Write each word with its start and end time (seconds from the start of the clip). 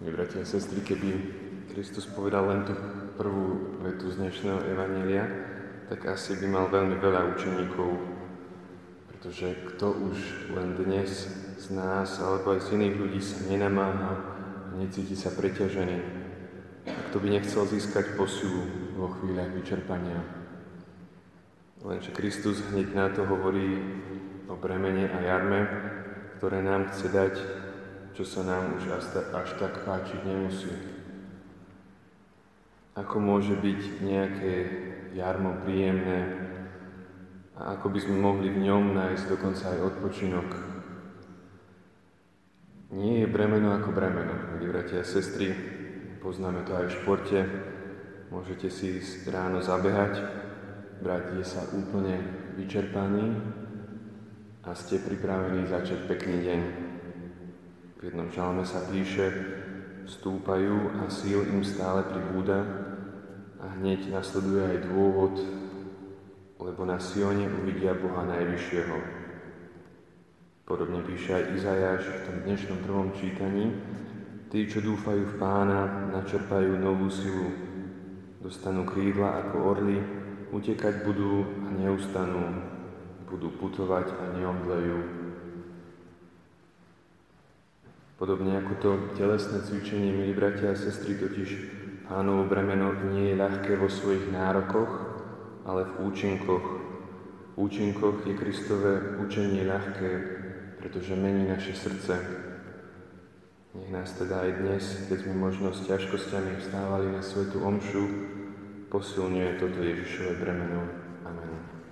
Milí 0.00 0.16
bratia 0.16 0.40
a 0.40 0.48
sestry, 0.48 0.80
keby 0.80 1.12
Kristus 1.76 2.08
povedal 2.08 2.48
len 2.48 2.64
tú 2.64 2.72
prvú 3.20 3.76
vetu 3.84 4.08
z 4.08 4.16
dnešného 4.16 4.72
Evanília, 4.72 5.28
tak 5.92 6.08
asi 6.08 6.40
by 6.40 6.48
mal 6.48 6.72
veľmi 6.72 6.96
veľa 6.96 7.36
učeníkov, 7.36 8.00
pretože 9.12 9.52
kto 9.68 9.92
už 9.92 10.16
len 10.56 10.72
dnes 10.80 11.28
z 11.60 11.66
nás 11.76 12.16
alebo 12.16 12.56
aj 12.56 12.64
z 12.64 12.80
iných 12.80 12.96
ľudí 12.96 13.20
sa 13.20 13.44
nenamáha 13.44 14.12
a 14.72 14.80
necíti 14.80 15.12
sa 15.12 15.36
preťažený, 15.36 16.00
kto 17.12 17.16
by 17.20 17.36
nechcel 17.36 17.68
získať 17.68 18.16
posilu 18.16 18.96
vo 18.96 19.12
chvíľach 19.20 19.52
vyčerpania. 19.52 20.24
Lenže 21.84 22.16
Kristus 22.16 22.64
hneď 22.72 22.88
na 22.96 23.12
to 23.12 23.28
hovorí 23.28 23.84
o 24.48 24.56
bremene 24.56 25.12
a 25.12 25.18
jarme, 25.20 25.60
ktoré 26.40 26.64
nám 26.64 26.88
chce 26.88 27.12
dať 27.12 27.34
čo 28.14 28.24
sa 28.26 28.42
nám 28.42 28.76
už 28.78 28.90
až 28.90 29.50
tak 29.58 29.86
páčiť 29.86 30.20
nemusí. 30.26 30.72
Ako 32.98 33.22
môže 33.22 33.54
byť 33.54 33.80
nejaké 34.02 34.52
jarmo 35.14 35.62
príjemné 35.62 36.50
a 37.54 37.76
ako 37.78 37.92
by 37.92 37.98
sme 38.00 38.16
mohli 38.18 38.48
v 38.50 38.66
ňom 38.66 38.96
nájsť 38.96 39.24
dokonca 39.30 39.64
aj 39.70 39.86
odpočinok. 39.94 40.48
Nie 42.90 43.22
je 43.22 43.28
bremeno 43.30 43.70
ako 43.78 43.94
bremeno, 43.94 44.34
milí 44.50 44.66
bratia 44.66 45.00
a 45.00 45.06
sestry, 45.06 45.54
poznáme 46.18 46.66
to 46.66 46.74
aj 46.74 46.90
v 46.90 46.96
športe. 46.98 47.40
Môžete 48.30 48.70
si 48.70 48.98
ísť 48.98 49.30
ráno 49.30 49.62
zabehať, 49.62 50.22
vrátiť 50.98 51.42
sa 51.46 51.66
úplne 51.70 52.18
vyčerpaní 52.58 53.38
a 54.66 54.70
ste 54.74 54.98
pripravení 55.02 55.66
začať 55.66 56.06
pekný 56.10 56.38
deň. 56.42 56.60
V 58.00 58.08
jednom 58.08 58.32
žalme 58.32 58.64
sa 58.64 58.80
píše, 58.88 59.28
stúpajú 60.08 61.04
a 61.04 61.12
síl 61.12 61.44
im 61.52 61.60
stále 61.60 62.00
pribúda 62.08 62.64
a 63.60 63.76
hneď 63.76 64.08
nasleduje 64.08 64.64
aj 64.72 64.78
dôvod, 64.88 65.36
lebo 66.64 66.88
na 66.88 66.96
Sione 66.96 67.44
uvidia 67.60 67.92
Boha 67.92 68.24
Najvyššieho. 68.24 68.96
Podobne 70.64 71.04
píše 71.04 71.44
aj 71.44 71.60
Izajáš 71.60 72.02
v 72.08 72.20
tom 72.24 72.36
dnešnom 72.48 72.78
prvom 72.88 73.12
čítaní. 73.12 73.68
Tí, 74.48 74.64
čo 74.64 74.80
dúfajú 74.80 75.20
v 75.20 75.36
pána, 75.36 76.08
načerpajú 76.08 76.80
novú 76.80 77.12
silu. 77.12 77.52
Dostanú 78.40 78.88
krídla 78.88 79.44
ako 79.44 79.76
orly, 79.76 80.00
utekať 80.56 81.04
budú 81.04 81.44
a 81.68 81.76
neustanú. 81.76 82.64
Budú 83.28 83.52
putovať 83.60 84.08
a 84.08 84.40
neomdlejú 84.40 85.29
Podobne 88.20 88.60
ako 88.60 88.74
to 88.84 88.90
telesné 89.16 89.64
cvičenie, 89.64 90.12
milí 90.12 90.36
bratia 90.36 90.76
a 90.76 90.76
sestry, 90.76 91.16
totiž 91.16 91.50
pánovo 92.04 92.44
bremeno 92.44 92.92
nie 93.16 93.32
je 93.32 93.40
ľahké 93.40 93.80
vo 93.80 93.88
svojich 93.88 94.28
nárokoch, 94.28 94.92
ale 95.64 95.88
v 95.88 96.04
účinkoch. 96.04 96.66
V 97.56 97.56
účinkoch 97.56 98.20
je 98.28 98.36
Kristové 98.36 99.16
učenie 99.24 99.64
ľahké, 99.64 100.10
pretože 100.76 101.16
mení 101.16 101.48
naše 101.48 101.72
srdce. 101.72 102.12
Nech 103.72 103.88
nás 103.88 104.12
teda 104.12 104.44
aj 104.44 104.52
dnes, 104.68 104.84
keď 105.08 105.24
sme 105.24 105.34
možno 105.40 105.72
s 105.72 105.88
ťažkosťami 105.88 106.60
vstávali 106.60 107.08
na 107.16 107.24
svetu 107.24 107.64
omšu, 107.64 108.04
posilňuje 108.92 109.56
toto 109.56 109.80
Ježišové 109.80 110.44
bremeno. 110.44 111.00